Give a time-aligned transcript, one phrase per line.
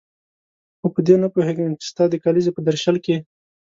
[0.79, 3.15] خو په دې نه پوهېږم چې ستا د کلیزې په درشل کې.